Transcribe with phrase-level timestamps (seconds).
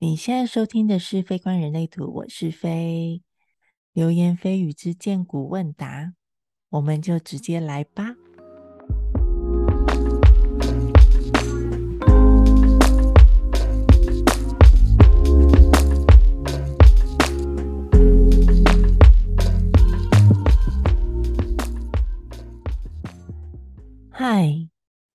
[0.00, 3.20] 你现在收听的是《非观人类图》，我是非
[3.92, 6.12] 流言蜚语之荐骨问答，
[6.68, 8.14] 我们就直接来吧。
[24.08, 24.68] 嗨，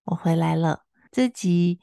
[0.03, 1.79] 我回来了，这集。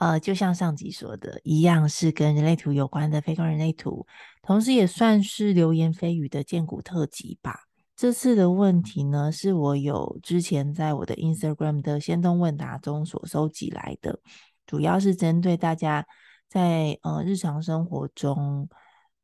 [0.00, 4.06] 呃，就像上集说的一样，是跟人类图有关的非公人类图，
[4.40, 7.68] 同时也算是流言蜚语的荐骨特辑吧。
[7.94, 14.18] 这次的问题呢，是我有之前在我的 Instagram 的先动问答中所收集来的，
[14.66, 16.06] 主要是针对大家
[16.48, 18.70] 在呃日常生活中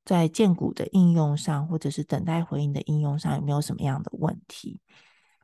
[0.05, 4.79] 在荐骨的应用上，或者是等待回应的应用上，有没有什么样的问题？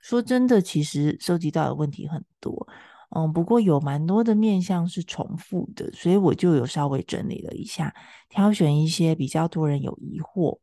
[0.03, 2.69] 说真的，其实收集到的问题很多。
[3.15, 7.95] 嗯，不过有蛮多的面向是重复的，所以我就有稍微整理了一下，
[8.29, 10.59] 挑选一些比较多人有疑惑，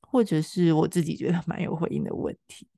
[0.00, 2.68] 或者是我自己觉得蛮有回应的问题。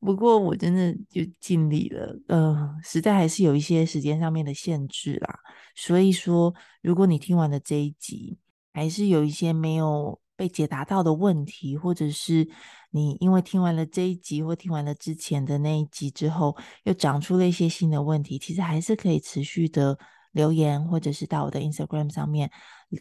[0.00, 5.38] 不过我真的就尽力了，呃，实在还是有一些时间上面的限制啦。
[5.74, 8.38] 所以说，如果你听完了这一集，
[8.72, 12.46] 还是有一些没有被解答到的问题，或者是
[12.94, 19.98] 你因为听完了这一集或听完了之前的那一集之后，又长出了一些新的问题，其实还是可以持续的
[20.30, 22.48] 留言，或者是到我的 Instagram 上面，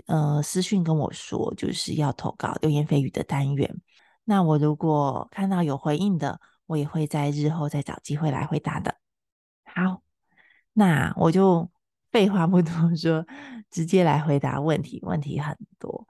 [0.08, 3.82] 呃，私讯跟我说，就是要投稿流言蜚语的单元。
[4.24, 8.96] 那我如果看到有回应的，我也会在日后再找机会来回答的。
[9.64, 10.02] 好，
[10.74, 11.70] 那我就
[12.12, 13.24] 废话不多说，
[13.70, 16.08] 直接来回答问题，问题很多。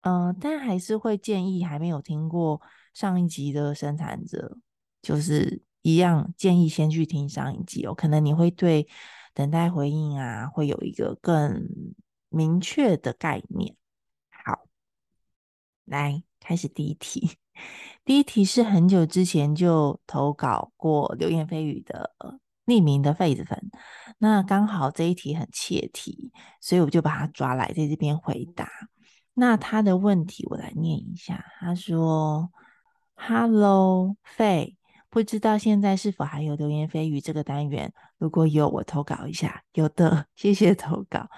[0.00, 2.62] 嗯、但还是会建议还没有听过
[2.96, 4.56] 上一集的生产者，
[5.02, 7.92] 就是一样建议先去听上一集哦。
[7.92, 8.88] 可能你会对
[9.34, 11.68] 等待回应啊，会有一个更
[12.30, 13.76] 明确的概念。
[14.30, 14.60] 好，
[15.84, 17.32] 来开始第一题。
[18.02, 22.14] 第一题是很久之前就投稿过流言蜚语的
[22.64, 23.70] 匿名的痱子粉，
[24.16, 26.32] 那刚好这一题很切题，
[26.62, 28.70] 所以我就把他抓来在这边回答。
[29.34, 32.50] 那他的问题我来念一下，他说
[33.16, 34.76] ：“Hello，费，
[35.10, 37.92] 不知道现在是否还有流言蜚语这个单元？
[38.18, 39.64] 如果有，我投稿一下。
[39.72, 41.28] 有的，谢谢投稿。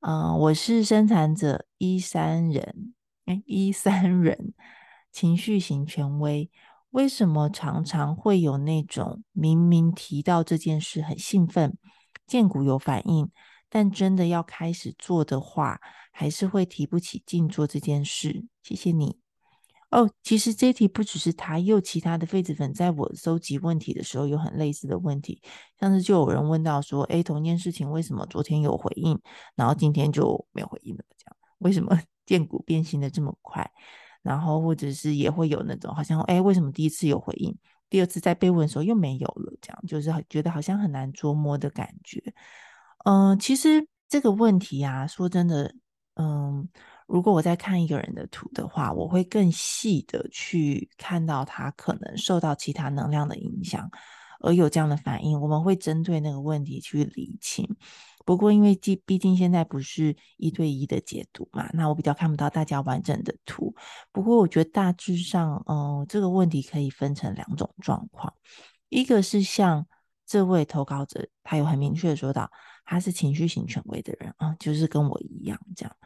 [0.00, 2.94] 嗯、我是生产者一三人，
[3.26, 4.52] 哎，一三人，
[5.10, 6.50] 情绪型权威。
[6.90, 11.78] 为什么常常会有那种明明提到这件事很兴奋，
[12.26, 13.30] 荐骨有反应，
[13.70, 15.80] 但真的要开始做的话？”
[16.14, 18.44] 还是会提不起劲做这件事。
[18.62, 19.16] 谢谢你
[19.92, 20.10] 哦。
[20.22, 25.40] 其实这题不只是他，也有其他的痱子粉在我搜集问题的时候有很类似的问题。
[25.78, 29.18] 上次就有人问到说：“诶，同一件事情为什么昨天有回应，
[29.54, 31.04] 然后今天就没有回应了？
[31.16, 33.70] 这样为什么 荐骨变形的这么快？
[34.22, 37.56] 然后或者是也会有那种好像诶，为什么第一次有回应，
[37.90, 39.52] 第二次再被问的时候又没有了？
[39.60, 42.22] 这样就是觉得好像很难捉摸的感觉。
[43.04, 45.74] 嗯、其实这个问题啊，说真的。
[46.14, 46.68] 嗯，
[47.06, 53.90] 如果我在看一个人的图的话，我会更细的去看到他可能受到其他能量的影响，
[54.40, 55.40] 而有这样的反应。
[55.40, 57.68] 我们会针对那个问题去厘清。
[58.24, 63.74] 不过，因为毕毕竟现在不是一对一的解读嘛，那我比较看不到大家完整的图。
[64.12, 68.32] 不过，我觉得大致上，嗯，这个问题可以分成两种状况。
[68.90, 69.84] 一个是像
[70.24, 72.50] 这位投稿者，他有很明确的说到。
[72.84, 75.96] 他是情绪型权威的人啊，就是跟我一样这样。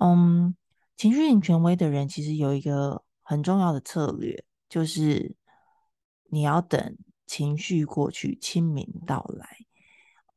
[0.00, 0.54] 嗯，
[0.96, 5.36] 情绪型权威的人其实有一个很重要的策略，就是
[6.30, 6.96] 你要等
[7.26, 9.46] 情绪过去，清明到来。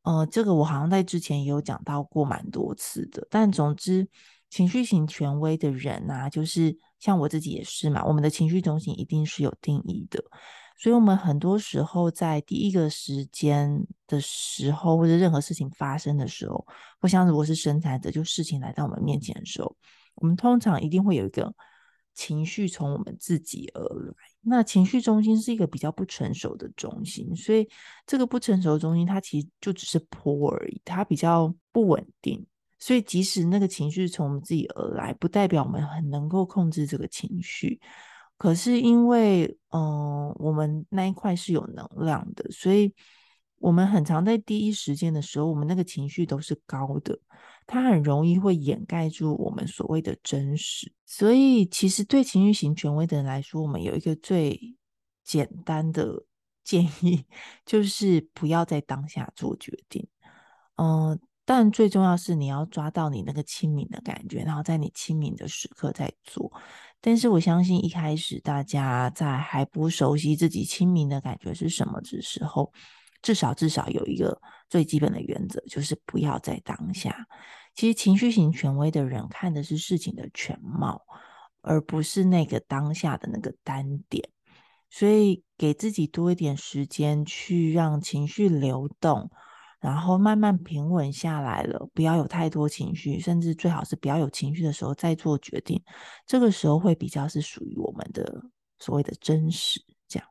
[0.02, 3.26] 呃，这个我好像在之前也有讲到过蛮多次的。
[3.30, 4.06] 但总之，
[4.50, 10.22] 情绪型权威的人啊，就是像我自己也是嘛，我们的情绪中心一定是有定义的。
[10.76, 16.66] 所以，我们很多时候在第一个时间的时候，或者任何事情发生的时候，
[17.00, 19.76] 或像如果是生产者，就事情来到我们面前的时候，
[20.16, 21.54] 我们通常一定会有一个
[22.12, 24.14] 情绪从我们自己而来。
[24.42, 27.66] 那情绪中心是一个比较不成熟的中心，所以
[28.06, 32.44] 这个不成熟的中心，它其实就只是波而已，它比较不稳定。
[32.78, 37.80] 所以，即使那个情绪从我们自己而来，不代表我们很能够控制这个情绪。
[38.36, 42.92] 可是因为，嗯、我们那一块是有能量的，所以
[43.58, 47.18] 我们很常在第一时间的时候，我们那个情绪都是高的，
[47.66, 50.92] 它很容易会掩盖住我们所谓的真实。
[51.06, 54.76] 所以，其实对情绪型权威的人来说，我们有一个最
[55.22, 56.24] 简单的
[56.62, 57.24] 建议，
[57.64, 60.06] 就是不要在当下做决定。
[60.76, 66.50] 嗯、但最重要是你要抓到你那个亲民的感觉，然后在你亲民的时刻再做。
[67.00, 72.72] 但是我相信一开始大家在还不熟悉自己亲民的感觉是什么的时候，
[73.20, 77.14] 至少至少有一个最基本的原则，就是不要在当下。
[77.74, 81.02] 其实情绪型权威的人看的是事情的全貌，
[81.60, 84.26] 而不是那个当下的那个单点。
[84.88, 89.30] 所以给自己多一点时间去让情绪流动。
[89.84, 95.78] 然后慢慢平稳下来了，不要有太多情绪，甚至最好是不要有情绪的时候再做决定。
[96.26, 98.42] 这个时候会比较是属于我们的
[98.78, 99.84] 所谓的真实。
[100.08, 100.26] 这样，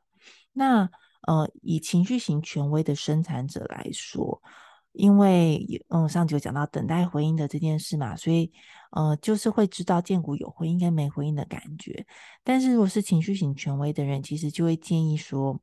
[0.52, 0.90] 那
[1.28, 4.42] 呃，以情绪型权威的生产者来说，
[4.90, 8.52] 因为嗯，上集有讲到等待回应的这件事嘛，所以
[8.90, 12.04] 呃，就是会知道建谷有回应跟没回应的感觉。
[12.42, 15.60] 但是如果是情绪型权威的人，其实就会建议说，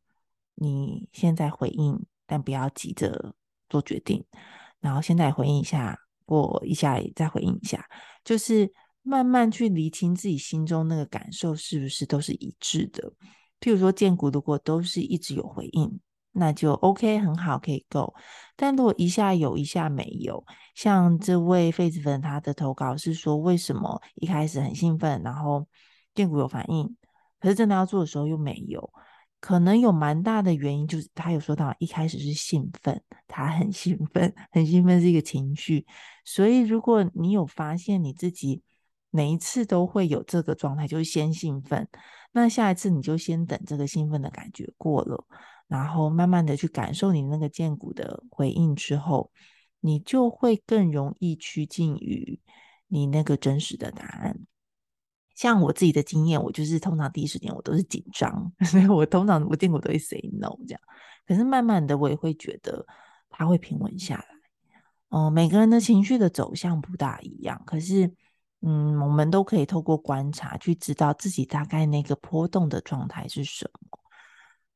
[0.55, 3.35] 你现在回应，但不要急着。
[3.71, 4.23] 做决定，
[4.81, 7.83] 然后现在回应一下，过一下再回应一下，
[8.23, 8.71] 就是
[9.01, 13.11] 慢慢去厘清自己心中那个感受是不是都是一致的。
[13.59, 15.99] 譬如说，建股如果都是一直有回应，
[16.31, 18.13] 那就 OK，很好，可以 go。
[18.55, 20.43] 但如果一下有，一下没有，
[20.75, 25.67] 像这位痱子粉他的投稿是说，为什么一开始很兴奋，然后
[26.13, 26.95] 建股有反应，
[27.39, 28.91] 可是真的要做的时候又没有。
[29.41, 35.85] 可能有蛮大的原因，就是他有说到一开始是兴奋，他很兴奋， 很兴奋是一个情绪。
[36.23, 38.61] 所以如果你有发现你自己
[39.09, 41.87] 每一次都会有这个状态，就是先兴奋，
[42.31, 45.25] 那下一次你就先等这个兴奋的感觉过了，
[45.67, 49.31] 然后慢慢的去感受你那个剑骨的回应之后，
[49.79, 52.39] 你就会更容易趋近于
[52.87, 54.39] 你那个真实的答案。
[55.35, 60.81] 像我自己的经验，我就是通常第一时间我都是紧张， 所以我通常我见过都会 say no 这样。
[61.25, 62.85] 可是慢慢的我也会觉得
[63.29, 64.25] 他会平稳下来。
[65.09, 68.13] 哦、每个人的情绪的走向不大一样，可是
[68.61, 73.99] 嗯，我们都可以透过观察去知道自己大概那个波动的状态是什么。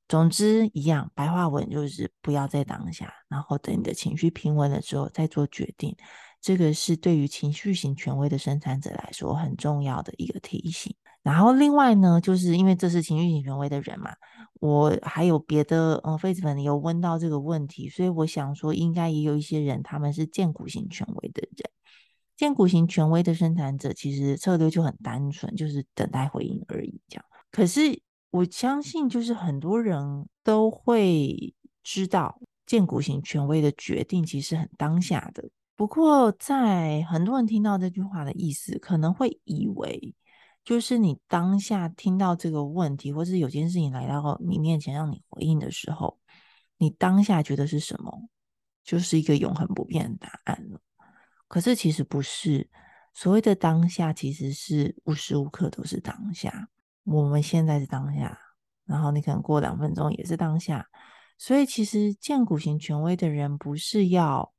[0.08, 5.96] 总之一样，白话文就是不要在当下，然后等你的情绪平稳了之后再做决定。
[6.46, 10.96] 这个是对于情绪型权威的生产者来说很重要的一个提醒。
[11.24, 14.12] 然后另外呢，就是因为这是情绪型权威的人嘛，
[14.60, 21.68] 我还有别的嗯痱子粉有问到这个问题，所以我想说，应该也有一些人他们是荐骨型权威的人。
[22.38, 27.02] 荐骨型权威的生产者其实策略就很单纯，就是等待回应而已。
[27.08, 28.00] 这样，可是
[28.30, 35.50] 我相信，就是很多人都会知道，荐骨型权威的决定其实很当下的。
[35.78, 40.16] 不过，在很多人听到这句话的意思，可能会以为，
[40.64, 46.18] 就是你当下听到这个问题，或是有件事情来到你面前让你回应的时候，
[46.78, 48.30] 你当下觉得是什么，
[48.86, 50.80] 就是一个永恒不变的答案了。
[51.50, 52.70] 可是其实不是，
[53.14, 56.70] 所谓的当下，其实是无时无刻都是当下。
[57.04, 58.40] 我们现在是当下，
[58.86, 60.88] 然后你可能过两分钟也是当下。
[61.38, 64.55] 所以，其实荐骨型权威的人不是要。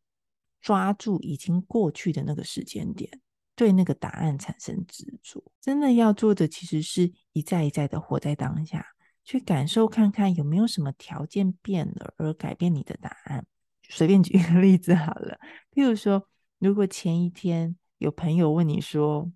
[0.60, 3.20] 抓住已经过去的那个时间点，
[3.54, 5.42] 对那个答案产生执着。
[5.60, 8.84] 真的要做的，其实是一再一再的活在当下，
[9.24, 13.46] 去感受看看有没有什么条件变了而改变你的答案。
[13.88, 15.38] 随便举一个例子好了，
[15.72, 19.30] 譬如说，如果前一天有朋友问你说：“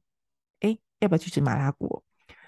[0.61, 2.03] 哎，要不要去吃麻辣锅？”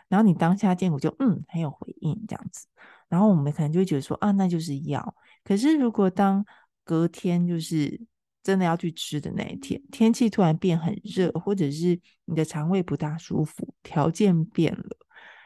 [0.09, 2.67] 然后你当下荐骨就嗯很有回应这样子，
[3.09, 5.14] 然后我们可能就会觉得说：“啊，那就是要。”
[5.45, 6.45] 可是如果当
[6.85, 8.00] 隔天就是。
[8.42, 14.96] 真的要去吃的那一天，天气突然变很热，或者是你的肠胃不大舒服，条件变了，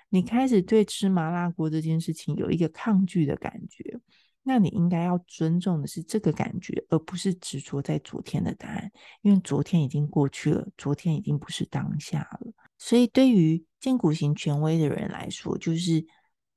[0.09, 4.01] 你开始对吃麻辣锅这件事情有一个抗拒的感觉，
[4.43, 12.53] 那你应该要尊重的是这个感觉，而不是执着在昨天的答案，因为昨天已经过去了，昨天已经不是当下了。
[12.79, 16.07] 所以对于荐骨型权威的人来说，就是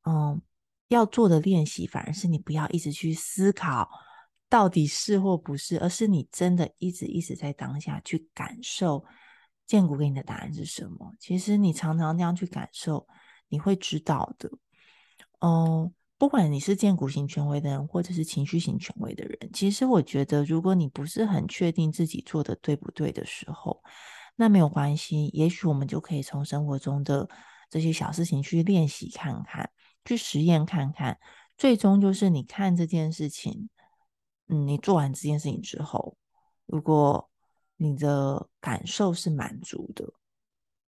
[0.03, 0.41] 嗯，
[0.87, 3.89] 要做的练习，反而是你不要一直去思考。
[4.49, 9.05] 到底是或不是，而是你真的一直一直在当下去感受
[9.67, 11.13] 建谷给你的答案是什么？
[11.19, 13.07] 其实你常常这样去感受，
[13.47, 14.49] 你会知道的。
[15.41, 23.83] 嗯，不管你是建谷型权威的人，或者是情绪型权威的人，其实我觉得，如果你不是很确定自己做的对不对的时候，
[24.35, 27.29] 那没有关系，也许我们就可以从生活中的
[27.69, 29.69] 这些小事情去练习看看，
[30.05, 31.19] 去实验看看，
[31.55, 33.69] 最终就是你看这件事情。
[34.49, 36.17] 嗯，你做完这件事情之后，
[36.65, 37.29] 如果
[37.77, 40.05] 你的感受是满足的，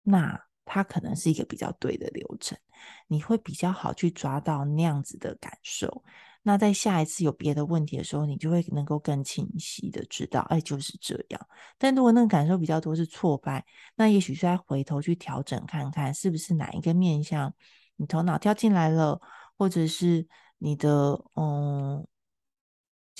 [0.02, 2.58] 那它可能是一个比较对的流程，
[3.06, 6.02] 你会比较好去抓到那样子的感受。
[6.42, 11.46] 那在下一次有别的问题的时候，你就会能够更清晰的知道，哎，就是这样。
[11.76, 13.64] 但如果那个感受比较多是挫败，
[13.94, 17.54] 那也许是再回头去调整看看，是不是哪一个面向
[17.96, 19.20] 你头脑跳进来了，
[19.58, 20.26] 或者是
[20.56, 22.06] 你的嗯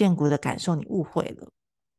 [0.01, 1.53] 荐骨的感受你误会了，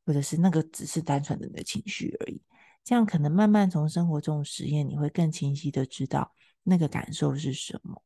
[0.07, 2.41] 或者是那个只是单纯的你的情绪而已。
[2.83, 8.01] 这样可能慢慢从生活中实验，你会更清晰的知道那个感受是什么。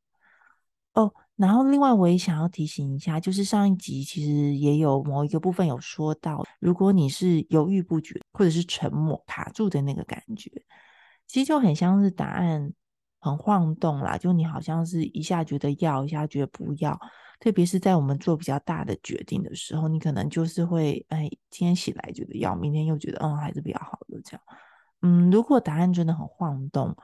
[0.95, 10.51] 哦，然后另外我也想要提醒一下，就是上一集其实也有某一个部分有说到，如果你是犹豫不决或者是沉默卡住的那个感觉，
[11.25, 12.73] 其实就很像是答案
[13.25, 16.99] 很晃动啦，就你好像是一下觉得要，一下觉得不要，
[17.39, 24.41] 特别是在我们做比较大的决定的时候，你可能就是会，哎，今天起来觉得要，明天又觉得，嗯，还是比较好的这样。
[25.01, 26.95] 嗯，如果答案真的很晃动。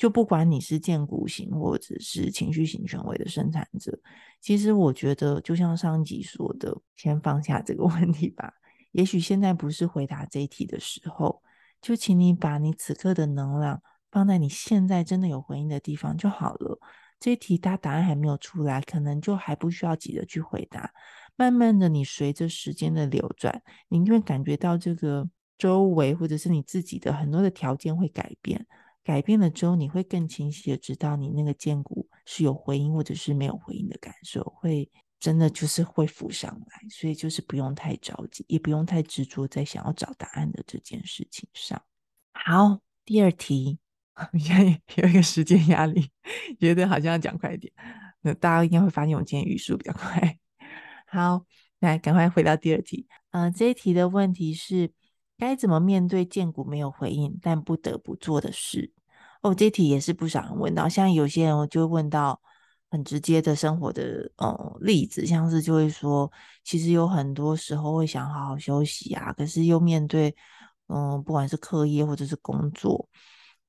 [0.00, 3.92] 就不管你是荐骨型或者是情绪型权威的生产者，
[4.40, 8.50] 其实我觉得就像上集说的，先放下这个 问题吧。
[8.92, 11.42] 也许现在不是回答这一题的时候，
[11.82, 16.78] 就请你把你此刻的能量放在你现在真的有回应的地方就好了。
[17.18, 20.92] 这一题它答案还没有出来，可能就还不需要急着去回答。
[21.36, 28.66] 慢慢的，你随着时间的流转，你就会感觉到这个周围或者是你自己的很多的条件会改变。
[29.02, 41.82] 改变了之后，你会更清晰的知道你那个荐骨是有回应或者是没有回应的感受，会真的就是会浮上来，所以就是不用太着急，也不用太执着在想要找答案的这件事情上。
[42.32, 43.78] 好，第二题，
[44.38, 46.10] 现在有一个时间压力，
[46.58, 47.72] 觉得好像要讲快一点，
[48.22, 50.38] 那大家应该会发现我今天语速比较快。
[51.06, 51.44] 好，
[51.80, 54.92] 来赶快回到第二题，呃，这一题的问题是。
[55.40, 58.92] 该怎么面对荐股没有回应但不得不做的事？
[59.40, 62.38] 哦，这题也是不少人问到，像有些人我就问到
[62.90, 66.30] 很直接的生活的呃例子，像是就会说，
[66.62, 70.36] 其实有很多时候会想好好休息啊，可是又面对
[70.88, 73.08] 嗯、不管是课业或者是工作，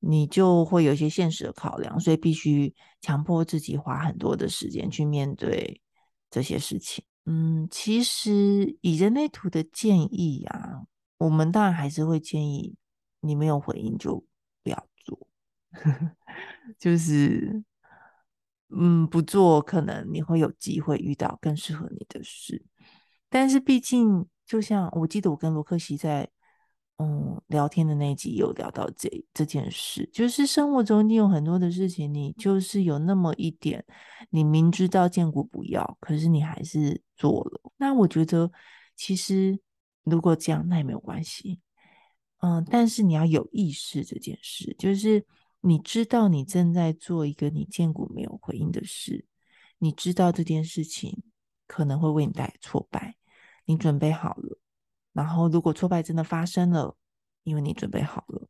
[0.02, 5.82] 你就会有一些现实的考量，所以必须强迫自己花很多的时间去面对
[6.30, 7.06] 这些事情。
[7.26, 10.82] 嗯，其实以人类图的建议啊。
[11.18, 12.76] 我们当然还是会建议
[13.20, 14.26] 你没有回应就
[14.64, 15.28] 不要做，
[16.80, 17.64] 就是
[18.70, 22.66] 嗯，不做可能你会有机会遇到更适合你的事。
[23.30, 26.28] 但是毕竟，就像我记得我跟罗克西在
[27.02, 33.84] 嗯聊天的那集有聊到这这件事，就是生活中你有很多的事情，你就是有那么一点，
[34.30, 37.72] 你明知道荐骨不要，可是你还是做了。
[37.78, 38.52] 那我觉得
[38.96, 39.60] 其实。
[40.04, 41.60] 如果这样，那也没有关系，
[42.40, 45.24] 嗯，但是你要有意识这件事，就是
[45.60, 49.28] 你知道你正在做一个你荐骨没有回应的事，
[49.78, 51.22] 你知道这件事情
[51.68, 53.16] 可能会为你带来挫败，
[53.66, 54.58] 你准备好了，
[55.14, 56.96] 然后如果挫败真的发生了，
[57.44, 58.48] 因为你准备好了，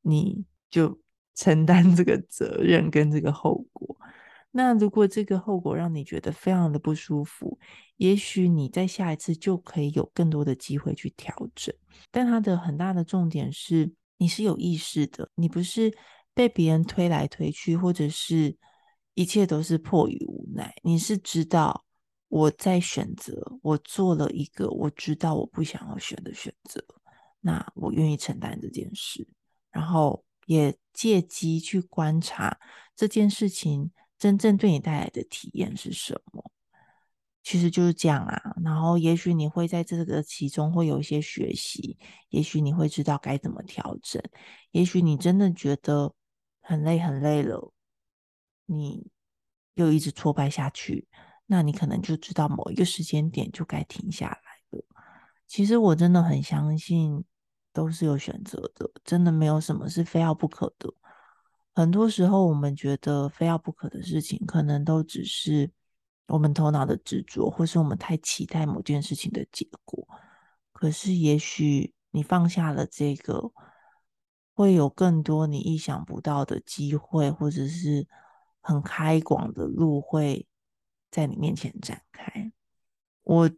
[0.00, 0.98] 你就
[1.34, 3.96] 承担这个责任跟这个后果。
[4.54, 7.58] 那如果这个后果让你觉得非常的不舒服，
[7.96, 11.74] 也许你在下一次就可以有更多的机会去调整。
[12.10, 15.90] 但它的很大的重点是，你是有意识的，你不是
[16.34, 18.54] 被别人推来推去，或者是
[19.14, 20.74] 一切都是迫于无奈。
[20.82, 21.82] 你是知道
[22.32, 26.82] 我在选择，我做了一个我知道我不想要选的选择，
[27.40, 29.28] 那我愿意承担这件事，
[29.70, 32.58] 然后也借机去观察
[32.96, 33.92] 这件事情。
[34.18, 36.50] 真正对你带来的体验是什么？
[37.42, 38.54] 其实就是这样啊。
[38.64, 41.98] 然后，也许你会在这个其中会有一些学习，
[42.30, 44.22] 也许你会知道该怎么调整。
[44.70, 46.14] 也许你真的觉得
[46.62, 47.74] 很累很累了，
[48.64, 49.10] 你
[49.74, 51.06] 又一直挫败下去，
[51.52, 54.82] 那你可能就知道某一个时间点就该停下来了。
[55.46, 57.22] 其实我真的很相信，
[57.74, 60.90] 都是有选择的，真的没有什么是非要不可的。
[61.74, 65.70] 很多时候，我们觉得非要不可的事情，可能都只是
[66.28, 70.08] 我们头脑的执着，或是我们太期待某件事情的结果。
[70.72, 73.52] 可是，也许你放下了这个，
[74.54, 78.08] 会有更多你意想不到的机会，或者是
[78.62, 80.46] 很开广的路会
[81.12, 82.50] 在你面前展开。
[83.22, 83.48] 我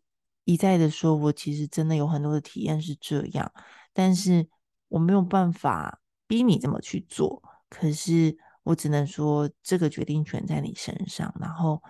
[0.44, 3.50] 一再的说，我其实真的有很多的体验是这样，
[3.94, 4.46] 但是
[4.88, 7.42] 我没有办法逼你这么去做。
[7.70, 11.82] 可是我只能说，这个决定权在你身上，然后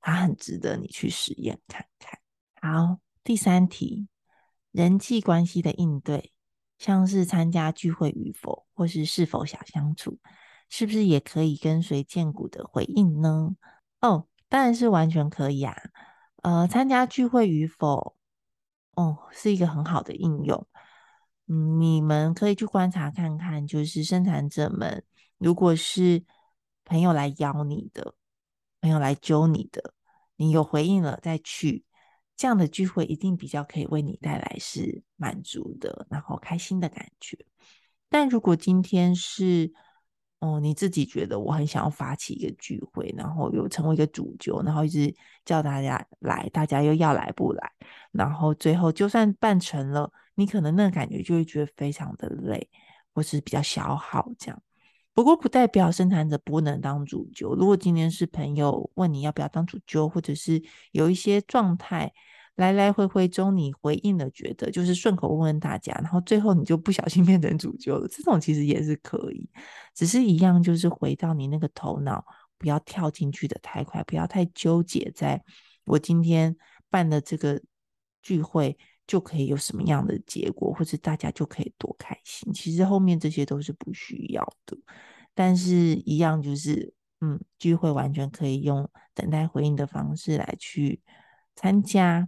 [0.00, 2.18] 它很值得你去实验看看。
[2.60, 4.08] 好，第三题，
[4.70, 6.32] 人际关系的应对，
[6.78, 10.18] 像是参加聚会与否，或是是否想相处，
[10.68, 13.56] 是不是也可以跟随荐股的回应呢？
[14.00, 15.74] 哦，当然是完全可以啊。
[16.42, 18.14] 呃，参加聚会与否，
[18.94, 20.66] 哦，是一个很好的应用。
[21.48, 25.02] 嗯，你们可以去观察看看，就是生产者们，
[25.38, 26.22] 如果是
[26.84, 28.14] 朋友来邀你的，
[28.82, 29.94] 朋友来揪你的，
[30.36, 31.86] 你有回应了再去，
[32.36, 37.38] 这样的聚会一定比较可以为你带来是满足的，然后开心的感觉。
[38.10, 39.72] 但如果今天是，
[40.42, 47.70] 哦，你自己觉得我很想要发起一个聚会，然后又成为一个主揪，然后一直叫大家来，大家又要来不来，
[48.10, 50.12] 然后最后就算办成了。
[50.34, 52.68] 你可能那个感觉就会觉得非常的累，
[53.14, 54.60] 或是比较消耗这样。
[55.14, 57.54] 不过不代表生产者不能当主揪。
[57.54, 62.12] 如果今天是朋友问你要不要当主揪，或者是有一些状态
[62.56, 69.48] 来来回回中你回应了，觉得就是顺口问问大家，然后最后你就不小心变成主揪了，这种其实也是可以。
[69.94, 72.24] 只是一样，就是回到你那个头脑，
[72.58, 75.42] 不要跳进去的太快，不要太纠结在
[75.84, 76.56] 我今天
[76.90, 77.60] 办的这个
[78.22, 78.76] 聚会。
[79.04, 82.50] 就可以有什么样的结果，或者大家就可以多开心。
[82.52, 84.78] 其实后面这些都是不需要的，
[85.34, 91.02] 但是一样就是，嗯，聚会完全可以用等待回应的方式来去
[91.56, 92.26] 参加。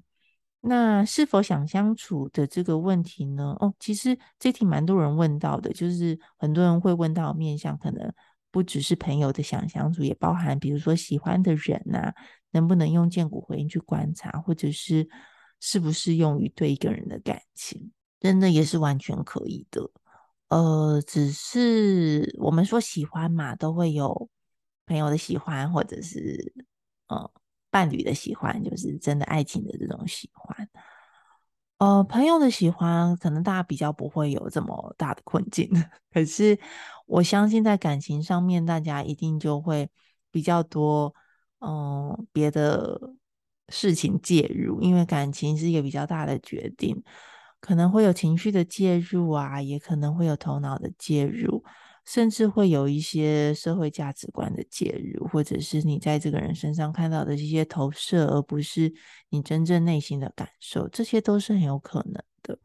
[0.65, 3.57] 那是否想相处的这个问题呢？
[3.61, 8.13] 哦，其实这题蛮多人问到的，就是很多人会问到面向，可能
[8.51, 12.15] 不只是朋友的想相处，也包含比如说喜欢的人呐、啊，
[12.53, 15.09] 能不能用荐骨回应去观察，或者是。
[15.61, 17.91] 适不适用于对一个人的感情，
[18.21, 19.81] 真的也是完全可以的。
[20.49, 24.29] 呃，只是我们说喜欢嘛，都会有
[24.85, 26.53] 朋友的喜欢，或者是
[27.07, 27.31] 呃
[27.75, 30.69] 伴侣的喜欢，就是真的爱情的这种喜欢。
[31.79, 35.69] 呃，朋友的喜欢，可能大家比较不会有这么大的困境。
[36.13, 36.57] 可是
[37.07, 39.91] 我相信在感情上面，大家一定就会
[40.31, 41.13] 比较多，
[41.59, 43.17] 嗯、呃，别的。
[43.71, 47.03] 事情介入，因为感情是一个比较大的决定，
[47.61, 51.65] 可能会有情绪的介入啊，也可能会有头脑的介入，
[52.05, 58.93] 甚至会有一些社会价值观的介入，或者是你在这个人身上看到的这些投射，而不是
[59.29, 62.59] 你真正内心的感受，这些都是很有可能的。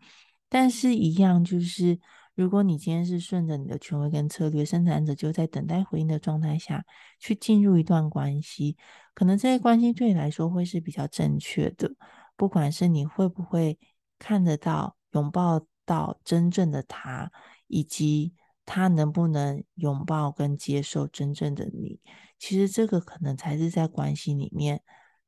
[0.48, 2.00] 但是，一样就是。
[2.36, 6.86] 如果你今天是顺着你的权威跟策略，生产者就在等待回应的状态下
[7.20, 8.78] 去进入一段关系，
[9.14, 11.92] 可能这些关系对你来说会是比较正确的。
[12.38, 13.78] 不管是你会不会
[14.18, 17.30] 看得到、拥抱到真正的他，
[17.68, 18.34] 以及
[18.70, 22.00] 他能不能拥抱跟接受真正的你，
[22.38, 24.84] 其实这个可能才是在关系里面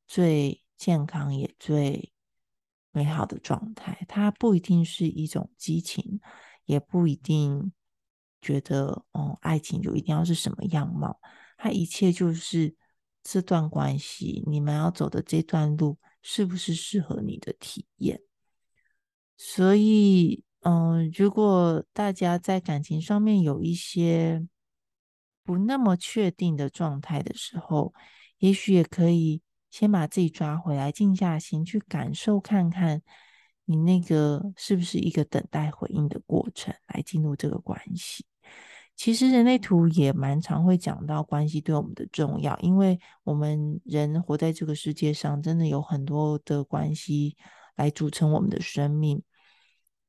[0.06, 2.12] 最健康也最
[2.92, 4.06] 美好的状态。
[4.08, 6.20] 它不一定是一种激情。
[6.64, 7.72] 也不一定
[8.40, 11.20] 觉得，哦，爱情就一定要是什么样貌。
[11.58, 12.76] 它一切就是
[13.24, 18.22] 这段关系，你们要走的这段路，是不是适合你的体验？
[19.36, 24.46] 所以，嗯，如果大家在感情上面有一些
[25.44, 27.92] 不那么确定的状态的时候，
[28.38, 33.02] 也许也可以先把自己抓回来，静下心去感受看看。
[33.64, 38.24] 你那个是不是一个等待回应的过程来进入这个关系？
[38.94, 47.36] 其实人类图也蛮常会讲到关系对我们的重要，因为我们人活在这个世界上，真的有很多的关系
[47.76, 49.22] 来组成我们的生命。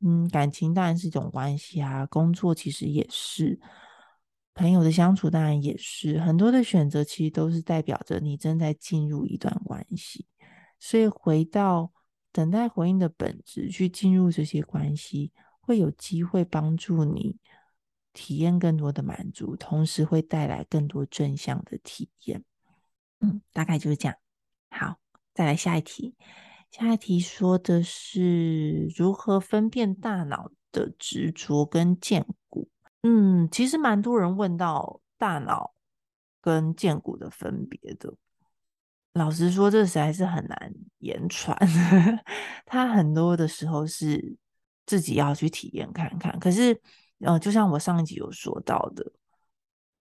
[0.03, 3.59] 嗯，感情当然是一种关系啊，工作其实也是，
[4.53, 10.27] 朋友的相处当然也是，很多的选择其实都是代表着你正在进入一段关系。
[10.79, 11.91] 所以回到。
[12.35, 17.37] 等待回应的本质，去进入这些关系，会有机会帮助你
[18.11, 22.43] 体验更多的满足，同时会带来更多正向的体验。
[23.19, 24.17] 嗯，大概就是这样。
[24.71, 24.97] 好，
[25.35, 26.15] 再来下一题。
[26.73, 32.67] 下一题说的是如何分辨大脑的执着跟荐骨。
[33.03, 35.75] 嗯，其实蛮多人问到大脑
[36.41, 38.15] 跟荐骨的分别的。
[39.13, 41.55] 老实说，这实在是很难言传。
[42.65, 44.35] 他很多的时候是
[44.87, 46.39] 自己要去体验看看。
[46.39, 46.81] 可是，
[47.19, 49.11] 呃，就像我上一集有说到的，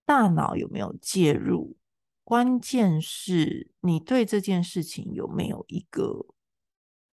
[0.07, 1.77] 大脑有没有介入，
[2.23, 6.25] 关键是你对这件事情有没有一个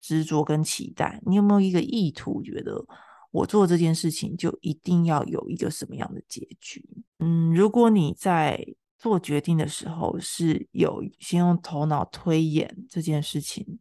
[0.00, 2.84] 执着跟期待，你有没有一个意图，觉得
[3.30, 6.84] 我做这件事情就一定要有一个什么样的结局？
[7.18, 8.58] 嗯，如果你在
[8.96, 13.78] 做决定的时候是有先用头脑推演这件事情，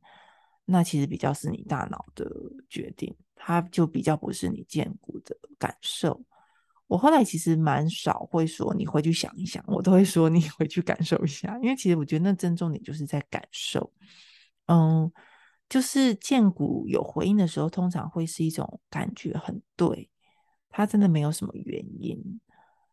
[0.65, 2.29] 那其实比较是你大脑的
[2.69, 6.21] 决定，它就比较不是你见骨的感受。
[6.87, 13.91] 我后来其实蛮少会说你回去想一想，我都会说你回去感受一下，因为其实我觉得那真重点就是在感受。
[14.67, 15.11] 嗯，
[15.69, 20.09] 就是荐骨有回应的时候，通常会是一种感觉很对，
[20.69, 22.39] 它真的没有什么原因，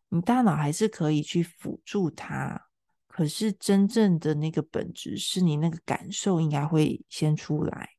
[0.09, 2.67] 你大脑还是可以去辅助它，
[3.07, 7.91] 可是真正的那个本质是你那个感受应该会先出来，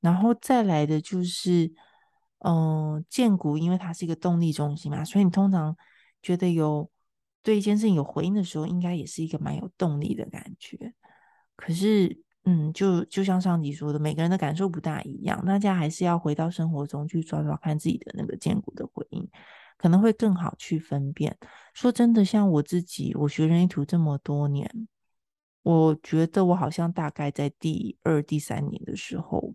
[0.00, 1.72] 然后再来的就是，
[2.38, 5.76] 嗯，荐骨因为它是一个动力中心嘛，所以你通常
[6.20, 6.90] 觉得有
[7.44, 10.92] 对一件事情有回应的时候，应该也是一个蛮有动力的感觉，
[11.54, 12.20] 可是。
[12.44, 19.28] 嗯，就就像上集说的，每个人的感受不大一样，大家还是要回到生活中去抓抓看自己的那个荐骨的回应，
[19.78, 21.36] 可能会更好去分辨。
[21.72, 24.88] 说真的，像我自己，我学人类图这么多年，
[25.62, 29.54] 我觉得我好像大概在第二、第三年的时候，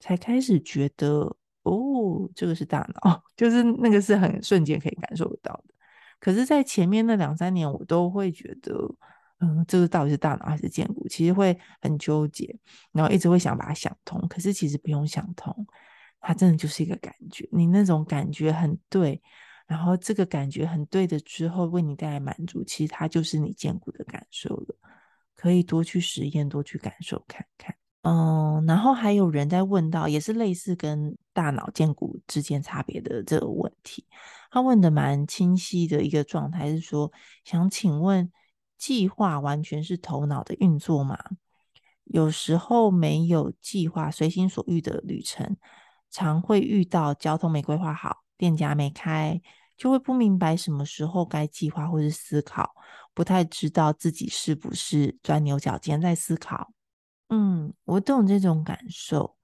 [0.00, 5.74] 才开始觉得，哦，这个是大脑， 就是那个是很瞬间可以感受得到的。
[6.18, 8.88] 可是，在前面那两三年，我都会觉得。
[9.44, 11.08] 嗯，这个到底是大脑还是荐骨？
[11.08, 12.56] 其实会很纠结，
[12.92, 14.24] 然后一直会想把它想通。
[14.28, 15.66] 可是其实不用想通，
[16.20, 17.48] 它真的就是一个感觉。
[17.50, 19.20] 你那种感觉很对，
[19.66, 24.76] 然后这个感觉很对的之后，为你带来满足，其实它就是你荐骨的感受了。
[25.34, 27.74] 可以多去实验，多去感受看看。
[28.02, 34.06] 嗯，然后还有人在问到，也是类似跟大脑荐骨之间差别的这个问题。
[34.52, 37.10] 他问的蛮清晰的一个状态是说，
[37.44, 38.30] 想请问。
[38.82, 41.16] 计划完全是头脑的运作吗？
[42.02, 45.56] 有时候没有计划、随心所欲的旅程，
[46.10, 49.40] 常会遇到交通没规划好、店家没开，
[49.76, 52.74] 就会不明白什么时候该计划或是思考，
[53.14, 56.72] 不太知道自己是不是钻牛角尖在思考。
[57.28, 59.36] 嗯，我懂这种感受。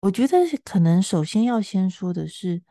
[0.00, 2.64] 我觉得可能首先要先说的是，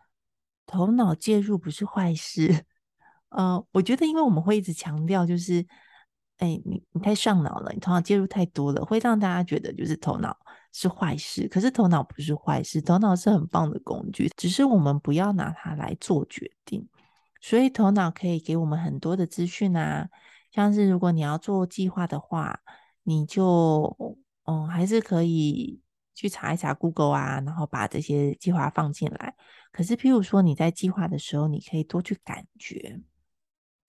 [0.66, 2.66] 头脑介入不是坏事。
[3.32, 5.66] 呃，我觉得，因为我们会一直强调，就是，
[6.38, 10.38] 哎，你你太上脑了，你头脑介入太多了，会让大家觉得就是头脑
[10.74, 11.48] 是坏事。
[11.48, 16.88] 可是头脑不是坏事，头脑是很棒的工具，只是我们不要拿它来做决定。
[17.40, 20.10] 所以头脑可以给我们很多的资讯啊，
[20.52, 22.60] 像是如果你要做计划的话，
[23.04, 23.96] 你就，
[24.46, 25.82] 嗯，还是可以
[26.14, 29.34] 去查一查 Google 啊，然后把这些计划放进来。
[29.72, 33.00] 可是，譬如说你在计划的时候，你可以多去感觉。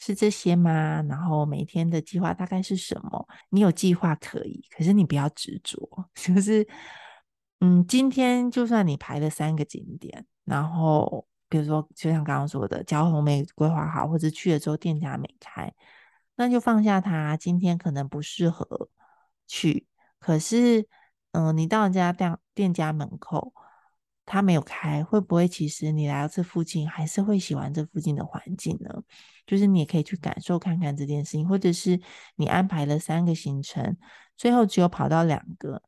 [0.04, 1.00] 是这些吗？
[1.02, 3.28] 然后每天的计划大概是什么？
[3.50, 5.78] 你有计划可以，可是你不要执着。
[6.12, 6.66] 就是，
[7.60, 15.72] 嗯，今天就算你排了三个景点，然后比如说就像刚刚说的，交通没规划好，或者去了之后店家没开，
[16.34, 17.36] 那就放下它。
[17.36, 18.90] 今天可能不适合
[19.46, 19.86] 去，
[20.18, 20.84] 可是，
[21.30, 23.54] 嗯、你到人家店店家门口。
[24.24, 29.02] 他没有开，会不会其实你来到这附近还是会喜欢这附近的环境呢？
[29.46, 32.00] 就是你也可以去感受看看这件事情，或者是
[32.36, 33.96] 你安排了三个行程，
[34.36, 35.82] 最后只有跑到两个，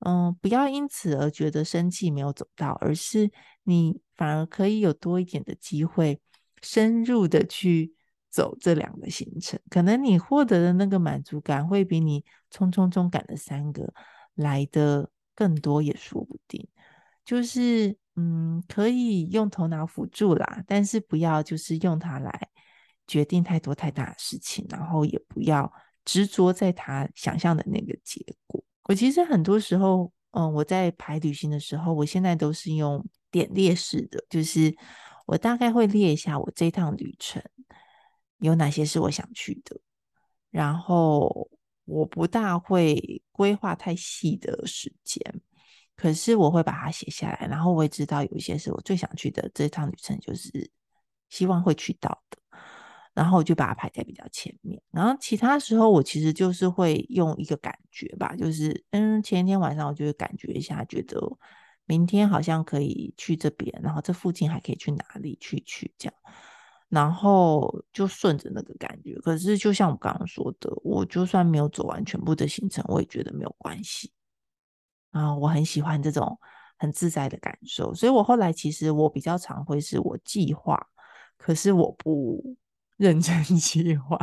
[0.00, 3.30] 嗯，不要因此而觉得生气没有走到，而是
[3.64, 6.18] 你反而可以有多一点的机会，
[6.62, 7.94] 深入的去
[8.30, 13.92] 走这两个行程，可能你获得的那个满足感会比你匆匆中赶了三个
[14.34, 16.66] 来的更多，也说不定。
[17.24, 22.48] 就是嗯，可以用头脑辅助啦，但是不要就是用它来
[23.06, 25.72] 决定太多太大的事情，然后也不要
[26.04, 28.62] 执着在他想象的那个结果。
[28.84, 34.76] 我其实很多时候，嗯，我在排旅行的时候，我现在都是用点列式的，就是
[35.26, 37.42] 我大概会列一下我这趟旅程
[38.38, 39.80] 有哪些是我想去的，
[40.50, 41.50] 然后
[41.84, 45.20] 我不大会规划太细的时间。
[45.96, 50.70] 可是我会把它写下来，然后我也知道有一些是我最想去的这趟旅程，就是
[51.28, 52.38] 希望会去到的，
[53.14, 54.82] 然后我就把它排在比较前面。
[54.90, 61.20] 然后其他时候我其实就是会用一个感觉吧，就是嗯，前一天晚上我就会感觉一下，觉得
[61.86, 66.14] 明天好像可以去这边，然后这附近还可以去哪里去去这样，
[66.88, 69.14] 然后就顺着那个感觉。
[69.20, 74.10] 可是就像我刚刚说的，我就算没有走完全部的行程，我也觉得没有关系。
[75.14, 76.36] 啊，我很喜欢这种
[76.76, 80.76] 很自在的感受，所以我后来其实我比较常会是我计划，
[81.36, 82.56] 可是我不
[82.98, 84.18] 认真计划。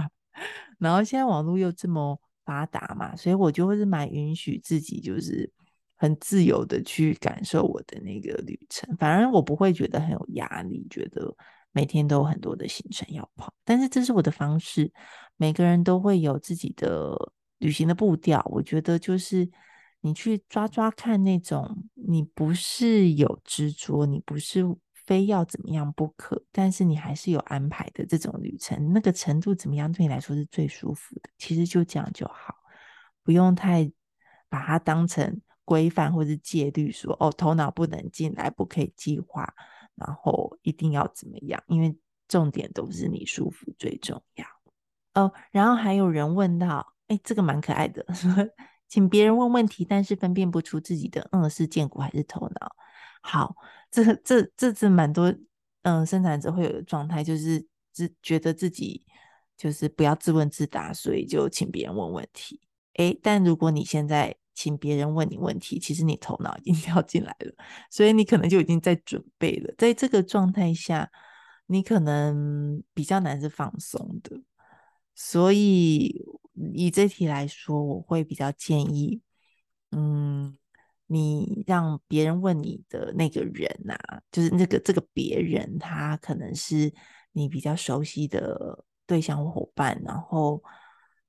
[0.77, 5.49] 然后现在网络又这么发达嘛，所以我就会是蛮允许自己就是
[5.95, 11.33] 很自由的去感受我的那个旅程，反而我不会觉得很有压力，觉得
[11.71, 13.53] 每天都有很多的行程要跑。
[13.63, 14.91] 但是这是我的方式，
[15.37, 17.15] 每个人都会有自己的
[17.59, 19.49] 旅行的步调，我觉得就是。
[20.01, 24.63] 你去抓抓看那种，你不是有执着，你不是
[25.05, 31.29] 非要怎么样不可，但是你还是有安排的这种旅程，那个程度怎么样对你来说是最舒服的？
[31.37, 32.55] 其实就这样就好，
[33.23, 33.91] 不用太
[34.49, 39.53] 把它当成规范或是戒律说，哦，头脑不能进来，不可以计划，
[39.95, 41.61] 然后一定要怎么样？
[41.67, 41.95] 因为
[42.27, 44.45] 重点都是你舒服最重要
[45.13, 45.31] 哦。
[45.51, 48.05] 然后还有人问到，哎，这个蛮可爱的，
[48.91, 52.75] 请别人问问题，但是分辨不出自己的嗯是荐骨还是头脑。
[53.21, 53.55] 好，
[53.89, 55.33] 这这这这蛮多
[55.83, 59.05] 嗯生产者会有的状态，就是自觉得自己
[59.55, 62.59] 就是不要自问自答，所以就请别人问问题。
[62.95, 67.53] 诶，但如果你现在请别人问你问题，其实你头脑已经 跳进来了，
[67.89, 69.73] 所以你可能就已经在准备了。
[69.77, 71.09] 在这个状态下，
[71.67, 74.37] 你可能比较难是放松的。
[75.15, 76.25] 所以
[76.73, 79.21] 以这题来说，我会比较建议，
[79.91, 80.57] 嗯，
[81.07, 86.93] 你让别人问你的那个人啊，就是那个这个别人，他可能是
[87.31, 90.61] 你比较熟悉的对象或伙伴，然后。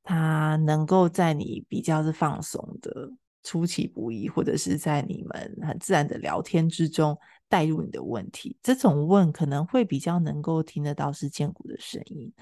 [0.05, 3.09] 他能够在你比较是放松的、
[3.45, 7.17] 出其不意，或者是在你们很自然的聊天之中
[7.49, 12.33] 带入你的问题，这种问可能会比较能够听得到是荐骨的声音。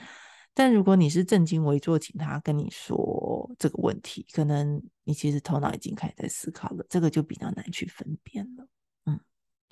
[0.54, 8.66] 但如果你是正襟危坐，请他跟你说这个问题，可能你其实头脑已经开始在思考了，这个就比较难去分辨了。
[9.06, 9.18] 嗯，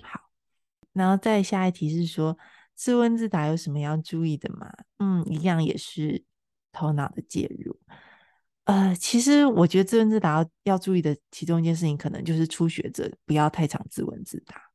[0.01, 0.19] 好，
[0.93, 2.37] 然后再下一题是说
[2.75, 4.71] 自问自答有什么要注意的吗？
[4.97, 6.23] 嗯，一样也是。
[6.71, 7.75] 头脑的介入，
[8.65, 14.68] 呃，其实我觉得自问自答要，要注意的其中一件事情，可能就是初学者不要太常自问自答。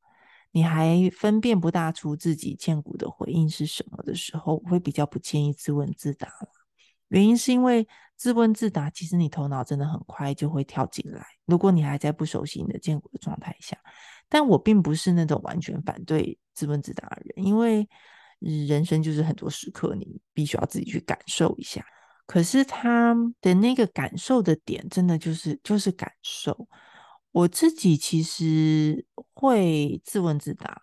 [0.54, 6.28] 你还分辨不大出自己荐骨的回应是什么的时候，我会比较不建议自问自答。
[7.08, 7.86] 原因是因为
[8.16, 11.26] 自问自答，其实你头脑真的很快就会跳进来。
[11.44, 13.76] 如果你还在不熟悉你的荐骨的状态下，
[14.28, 17.86] 但我并不是那种完全反对自问自答的人，因为。
[18.68, 21.82] 人生就是很多时刻，你必须要自己去感受一下。
[22.26, 26.68] 可是他的那个感受的点，真的就是就是感受。
[27.34, 30.82] 我自己其实会自问自答，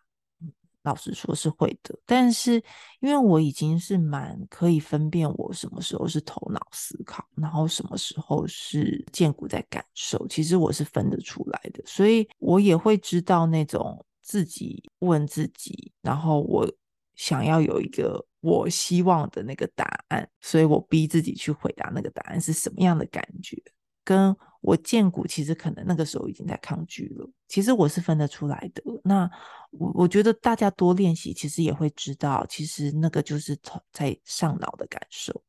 [0.83, 1.97] 老实说是会的。
[2.05, 2.61] 但是
[2.99, 11.81] 因为我已经是蛮可以分辨我什么时候是头脑思考，然后什么时候是荐骨在感受，其实我是分得出来的。
[11.85, 16.69] 所以我也会知道那种自己问自己，然后我。
[17.13, 23.61] 想要有一个我希望的那个答案，所以我逼自己去回答那个答案是什么样的感觉，
[24.03, 28.83] 跟我荐骨其实可能那个时候已经在抗拒了，其实我是分得出来的。
[29.03, 29.29] 那
[29.71, 33.57] 我我觉得大家多练习，其实也会知道，其实那个就是
[33.91, 35.43] 在上脑的感受。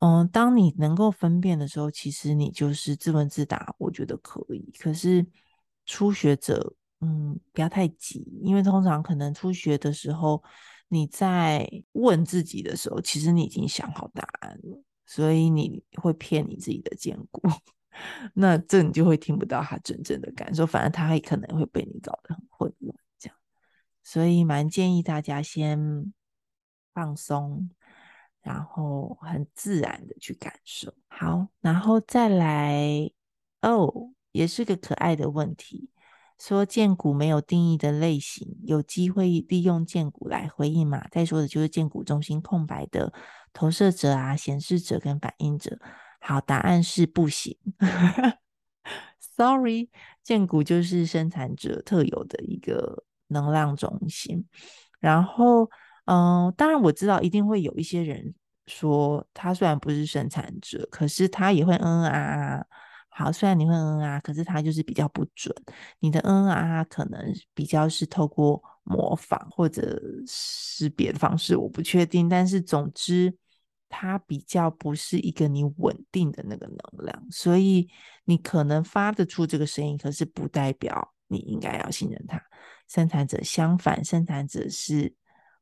[0.00, 4.72] 嗯，当你能够分辨的时候，其实你就是自问自答，我觉得可以。
[4.78, 5.24] 可是
[5.86, 10.42] 初学者，嗯，不要太急，因为通常可能初学的时候。
[10.92, 17.40] 你在问自己的时候，其实你已经想好答案了，所以你会骗你自己的荐骨，
[18.34, 23.36] 那这你就会听不到他真正的感受，反而他还可能会被你搞得很混乱，这样。
[24.02, 26.12] 所以蛮建议大家先
[26.94, 27.70] 放松，
[28.42, 30.94] 然后很自然的去感受。
[31.08, 33.10] 好，然后再来
[33.62, 35.90] 哦，也是个可爱的问题。
[36.38, 41.06] 说荐骨没有定义的类型，有机会利用荐骨来回应嘛？
[41.10, 43.12] 再说的就是荐骨中心空白的
[43.52, 45.78] 投射者啊、显示者跟反应者。
[46.20, 47.56] 好，答案是不行。
[49.18, 49.88] Sorry，
[50.22, 54.46] 荐骨就是生产者特有的一个能量中心。
[55.00, 55.68] 然后，
[56.04, 58.34] 嗯、当然我知道一定会有一些人
[58.66, 62.66] 说，他虽然不是生产者，可是他也会嗯啊啊。
[63.08, 65.54] 好，虽然你会嗯啊，可是他就是比较不准。
[65.98, 67.20] 你的嗯啊，可能
[67.54, 72.28] 比较是透过模仿或者识别的方式，我不确定。
[72.28, 73.34] 但是总之，
[73.90, 77.86] 它比较不是一个你稳定的那个能量，所以
[78.24, 82.42] 你可能发得出这个声音，可是不代表你应该要信任它。
[82.88, 85.14] 生产者相反，生产者是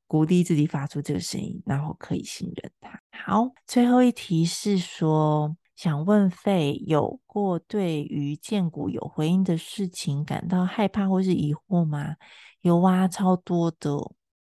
[0.06, 3.00] 鼓励自己发出这个声音，然后可以信任它。
[3.10, 5.56] 好，最后一题是说。
[5.78, 12.16] 想问费有过对于荐骨有回应的事情感到害怕或是疑惑吗？
[12.62, 13.96] 有啊，超多的，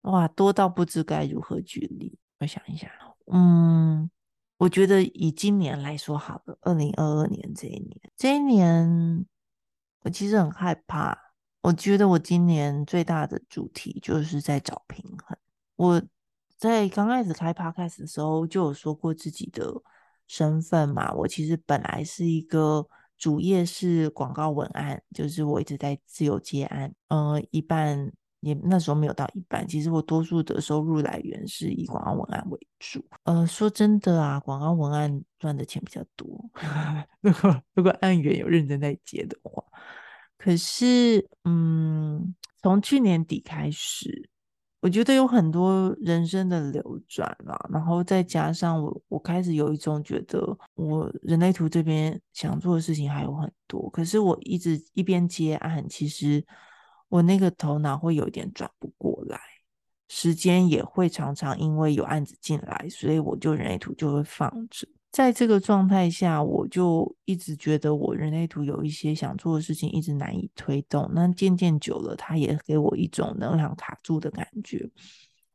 [0.01, 2.17] 哇，多到不知该如何举例。
[2.39, 2.91] 我想一下，
[3.31, 4.09] 嗯，
[4.57, 9.25] 我觉得以今年来说好了，二零二二年这一年，这一年
[10.01, 11.17] 我其实很害怕。
[11.61, 15.37] 我觉得我今年最大的主题就是在找平衡。
[15.75, 16.01] 我
[16.57, 19.81] 在刚开始开 Podcast 的时候就有说过自己的。
[20.31, 22.87] 身份嘛，我其实本来是一个
[23.17, 29.67] 主业是广告文案，就是我一直在自由接案，嗯、一半也那时候没有到一半。
[29.67, 33.03] 其实我多数的收入来源是以广告文案为主。
[33.23, 36.27] 呃，说真的啊，广告文案赚的钱比较多。
[37.21, 39.63] 如果如果案源有认真在接的话，
[40.37, 44.29] 可是嗯，从去年底开始。
[44.81, 56.41] 我觉得有很多人生的流转啊，然后再加上我，我开始有一种觉得，我人类图这边想做的事情还有很多，可是我一直一边接案，其实
[57.09, 59.39] 我那个头脑会有点转不过来，
[60.07, 64.87] 时间也会常常因为有案子进来，所以我就人类图就会放着。
[65.11, 71.09] 在这个状态下，我就一直觉得我人类图有一些想做的事情，一直难以推动。
[71.15, 74.87] 那渐渐久了，它也给我一种能量卡住的感觉。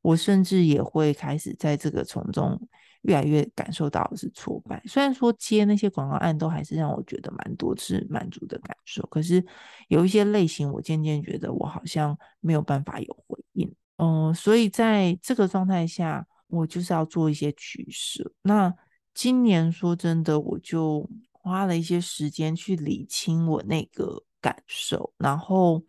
[0.03, 2.61] 我甚至也会开始在这个从中
[3.05, 4.83] 越来越感受到的是挫败。
[4.87, 9.45] 虽然说接那些广告案都还是让我觉得蛮多是满足的感受，可是
[9.89, 13.75] 有一些类型，我渐渐觉得我好像没有办法有回应。
[13.97, 18.29] 嗯，所以在这个状态下，我就是要做一些取舍。
[18.43, 18.75] 那
[19.15, 25.81] 今年说真的，我就花了一些时间去理清我那个感受，然后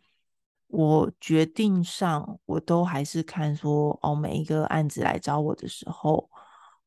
[0.67, 6.29] 我决定上，我都还是看说，哦，每一个案子来找我的时候，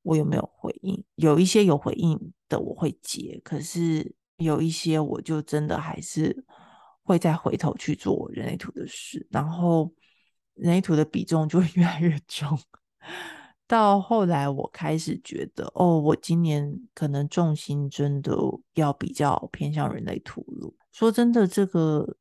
[0.08, 1.04] 我有没有回应？
[1.16, 2.18] 有一些有回应
[2.48, 6.46] 的我会接，可是有一些我就真的还是
[7.02, 9.92] 会再回头去做人类图的事，然后
[10.54, 12.58] 人类图的比重就会 越来越重。
[13.66, 18.34] 到后来，我开始觉得，哦，我今年可能重心真的
[18.72, 20.72] 要比较偏向人类图了。
[20.90, 22.16] 说真的，这个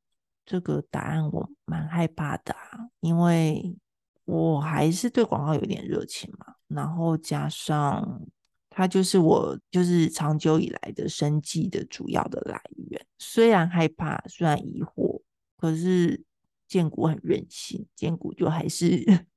[0.46, 3.78] 这个答案我蛮害怕的啊，因为
[4.26, 8.22] 我还是对广告有点热情嘛，然后加上
[8.70, 13.06] 它就是我就是长久以来的生计的主要的来源。
[13.18, 15.22] 虽然害怕，虽然疑惑，
[15.58, 16.24] 可是
[16.68, 19.04] 荐骨很任性，荐骨就还是。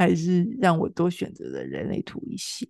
[0.00, 2.66] 还是让我多选择了人类图一些，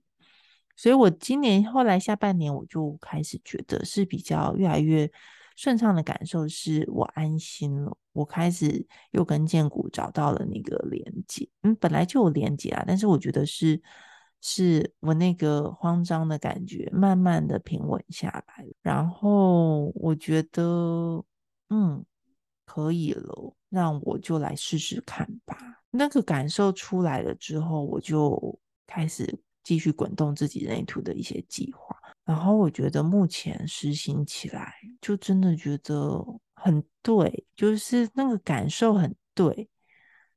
[0.74, 5.08] 所以我今年后来下半年我就开始觉得是比较越来越
[5.54, 13.80] 顺畅的感受，是我安心了，我开始又跟荐骨找到了那个连接，嗯，本来就有连接啊，但是我觉得是
[14.40, 21.22] 是我那个慌张的感觉慢慢的平稳下来，然后我觉得
[21.68, 22.04] 嗯
[22.64, 25.56] 可以了，让我就来试试看吧。
[25.90, 31.96] 那个感受出来了之后，我就开始继续滚动自己内图的一些计划。
[32.24, 36.24] 然后我觉得目前实行起来，就真的觉得
[36.54, 39.68] 很对，就是那个感受很对，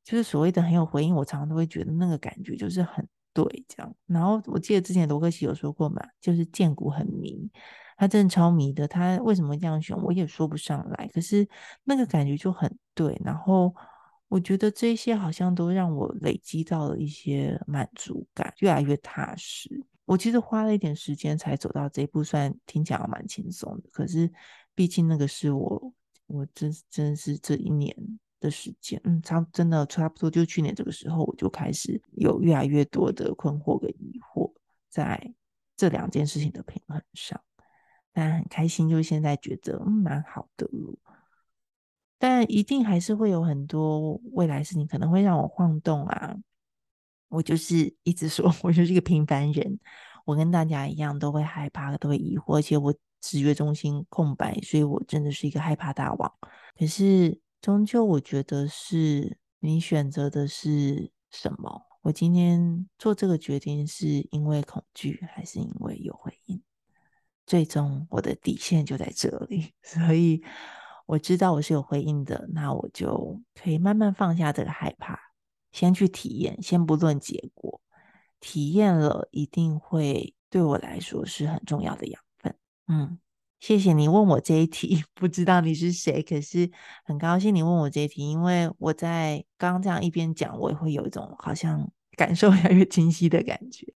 [0.03, 1.13] 就是所谓的很有回应。
[1.13, 3.95] 我常常都会觉得那个感觉就是很对，这样。
[4.05, 7.49] 然后我记得之前罗克西有说过嘛，就是荐骨很迷，
[7.97, 8.87] 他真的超迷的。
[8.87, 11.09] 他为什么这样选，我也说不上来。
[11.13, 11.47] 可是
[11.83, 13.73] 那个感觉就很对，然后。
[14.29, 19.69] 我觉得这些好像都让我累积到了一些满足感，越来越踏实。
[20.05, 24.27] 我其实花了一点时间才走到这一步，算听起来蛮轻松的，可是
[24.73, 25.93] 毕竟那个是我，
[26.25, 27.95] 我真真是这一年
[28.43, 34.51] 的时间，嗯，差真的差不多就去年这个时候，我就开始有越来越多的困惑跟疑惑，
[34.89, 35.33] 在
[35.75, 37.41] 这两件事情的平衡上，
[38.11, 40.67] 但很开心，就现在觉得嗯蛮好的。
[42.19, 46.35] 但一定还是会有很多未来事情可能会让我晃动啊！
[47.27, 49.79] 我就是一直说， 我就是一个平凡人，
[50.25, 56.31] 我跟大家一样都会害怕，都会疑惑，而且我直觉中心空白，所以我真的是一个害怕大王。
[56.77, 61.83] 可是终究我觉得是你选择的是什么？
[62.01, 66.61] 我今天做这个决定是因为恐惧，还是因为有回应？
[67.45, 70.43] 最终我的底线就在这里， 所以。
[71.05, 75.19] 我知道我是有回应的，那我就可以慢慢放下这个害怕，
[75.73, 77.81] 先去体验，先不论结果，
[78.39, 82.55] 体验了一定会对我来说是很重要的养分。
[82.87, 83.19] 嗯，
[83.63, 86.69] 谢谢你问我这一题， 不知道你是谁，可是
[87.05, 93.87] 很高兴你问我这一题，因为我在刚刚这样一边讲，我也会有一种好像 感受越来越清晰的感觉，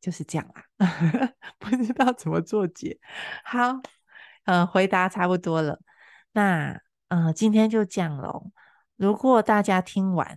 [0.00, 0.66] 就是这样啦，
[1.60, 2.98] 不知道怎么做解。
[3.44, 3.80] 好，
[4.46, 5.78] 嗯，回答差不多了。
[6.32, 8.50] 那，呃，今天就这样喽。
[8.96, 10.36] 如果大家听完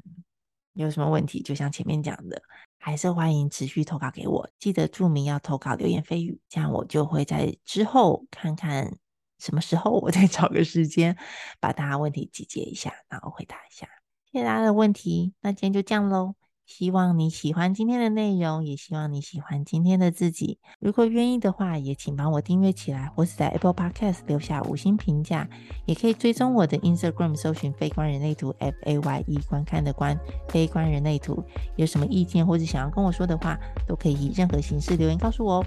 [0.73, 2.39] 有什么问题，就像前面讲的，
[2.86, 4.47] 还是欢迎持续投稿给我。
[4.59, 8.95] 记得注明要投稿流言蜚语，这样我就会在之后看看
[9.39, 11.17] 什么时候，我再 找个时间
[11.59, 13.88] 把大家问题集结一下，然后回答一下。
[14.31, 16.36] 谢谢大家的问题，那今天就这样喽。
[16.66, 20.59] 希望你喜欢今天的内容，也希望你喜欢今天的自己。
[20.80, 25.47] 如果愿意的话，也请帮我订阅起来，或是在 Apple Podcast 留下五星评价。
[25.86, 31.43] 也可以追踪我的 Instagram，搜寻“非观人类图 ”，F A Y E 观看的观，非观人类图。
[31.76, 33.57] 有什么意见或者想要跟我说的话，
[33.88, 35.66] 都可以以任何形式留言告诉我哦。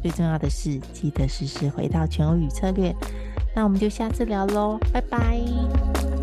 [0.00, 2.94] 最重要的是，记得时时回到全欧语策略。
[3.54, 6.19] 那我们就下次聊喽，拜拜。